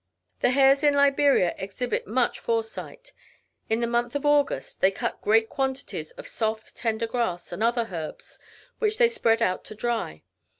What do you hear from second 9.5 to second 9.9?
to